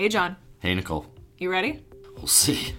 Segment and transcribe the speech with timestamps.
[0.00, 0.36] Hey, John.
[0.60, 1.04] Hey, Nicole.
[1.36, 1.84] You ready?
[2.16, 2.72] We'll see.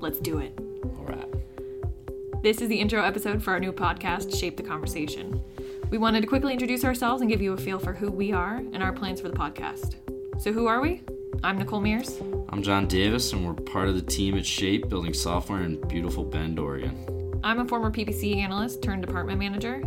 [0.00, 0.58] Let's do it.
[0.82, 2.42] All right.
[2.42, 5.40] This is the intro episode for our new podcast, Shape the Conversation.
[5.90, 8.56] We wanted to quickly introduce ourselves and give you a feel for who we are
[8.56, 9.94] and our plans for the podcast.
[10.42, 11.04] So, who are we?
[11.44, 12.20] I'm Nicole Mears.
[12.48, 16.24] I'm John Davis, and we're part of the team at Shape, building software in beautiful
[16.24, 17.40] Bend, Oregon.
[17.44, 19.84] I'm a former PPC analyst turned department manager.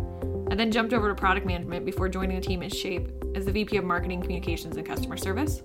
[0.50, 3.52] I then jumped over to product management before joining the team at Shape as the
[3.52, 5.60] VP of Marketing, Communications, and Customer Service.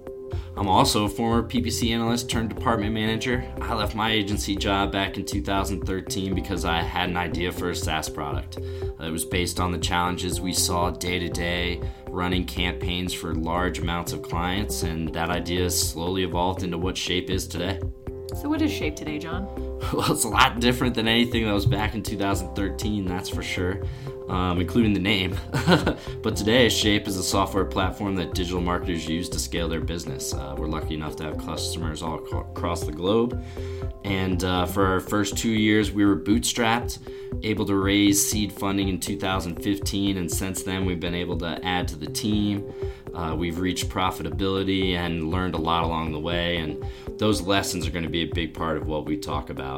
[0.58, 3.46] I'm also a former PPC analyst turned department manager.
[3.62, 7.76] I left my agency job back in 2013 because I had an idea for a
[7.76, 8.58] SaaS product.
[8.58, 13.80] It was based on the challenges we saw day to day running campaigns for large
[13.80, 17.82] amounts of clients, and that idea slowly evolved into what Shape is today.
[18.36, 19.75] So, what is Shape today, John?
[19.94, 23.82] Well, it's a lot different than anything that was back in 2013, that's for sure,
[24.28, 25.38] um, including the name.
[26.22, 30.34] but today, Shape is a software platform that digital marketers use to scale their business.
[30.34, 33.42] Uh, we're lucky enough to have customers all ac- across the globe.
[34.04, 37.00] And uh, for our first two years, we were bootstrapped,
[37.44, 40.18] able to raise seed funding in 2015.
[40.18, 42.74] And since then, we've been able to add to the team.
[43.14, 46.58] Uh, we've reached profitability and learned a lot along the way.
[46.58, 46.86] And
[47.18, 49.75] those lessons are going to be a big part of what we talk about.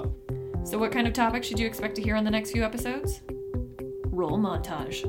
[0.64, 3.22] So, what kind of topics should you expect to hear on the next few episodes?
[4.08, 5.06] Roll montage.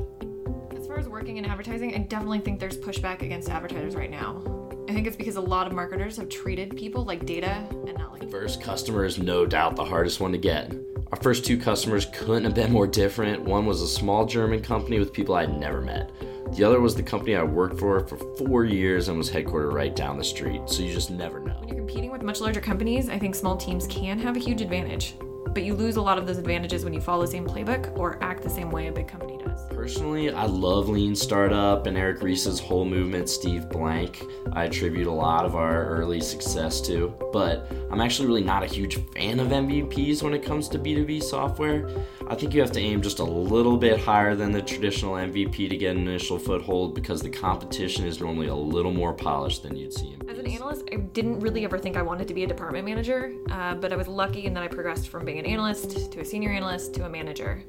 [0.77, 4.41] As far as working in advertising, I definitely think there's pushback against advertisers right now.
[4.87, 8.13] I think it's because a lot of marketers have treated people like data and not
[8.13, 8.31] like.
[8.31, 10.73] First customer is no doubt the hardest one to get.
[11.11, 13.43] Our first two customers couldn't have been more different.
[13.43, 16.11] One was a small German company with people I'd never met.
[16.55, 19.95] The other was the company I worked for for four years and was headquartered right
[19.95, 21.55] down the street, so you just never know.
[21.61, 24.61] When you're competing with much larger companies, I think small teams can have a huge
[24.61, 25.15] advantage.
[25.51, 28.23] But you lose a lot of those advantages when you follow the same playbook or
[28.23, 29.48] act the same way a big company does.
[29.69, 34.23] Personally, I love Lean Startup and Eric Ries's whole movement, Steve Blank.
[34.51, 38.67] I attribute a lot of our early success to, but I'm actually really not a
[38.67, 41.89] huge fan of MVPs when it comes to B2B software.
[42.27, 45.69] I think you have to aim just a little bit higher than the traditional MVP
[45.69, 49.75] to get an initial foothold because the competition is normally a little more polished than
[49.75, 52.43] you'd see in As an analyst, I didn't really ever think I wanted to be
[52.43, 55.45] a department manager, uh, but I was lucky in that I progressed from being an
[55.45, 57.63] analyst to a senior analyst to a manager.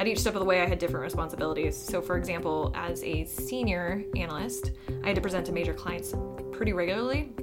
[0.00, 1.76] At each step of the way, I had different responsibilities.
[1.76, 4.70] So, for example, as a senior analyst,
[5.04, 6.14] I had to present to major clients
[6.52, 7.34] pretty regularly.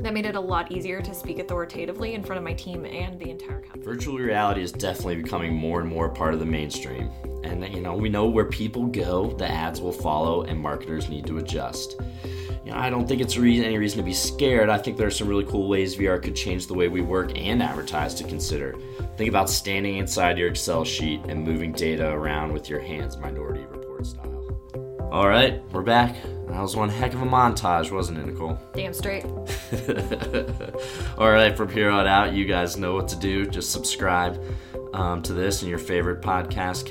[0.00, 3.20] That made it a lot easier to speak authoritatively in front of my team and
[3.20, 3.84] the entire company.
[3.84, 7.08] Virtual reality is definitely becoming more and more part of the mainstream.
[7.44, 11.24] And you know, we know where people go, the ads will follow, and marketers need
[11.28, 12.00] to adjust.
[12.66, 14.68] You know, I don't think it's re- any reason to be scared.
[14.70, 17.30] I think there are some really cool ways VR could change the way we work
[17.36, 18.74] and advertise to consider.
[19.16, 23.64] Think about standing inside your Excel sheet and moving data around with your hands, Minority
[23.66, 25.08] Report style.
[25.12, 26.16] All right, we're back.
[26.48, 28.58] That was one heck of a montage, wasn't it, Nicole?
[28.74, 29.24] Damn straight.
[31.18, 33.46] All right, from here on out, you guys know what to do.
[33.46, 34.42] Just subscribe
[34.92, 36.84] um, to this and your favorite podcast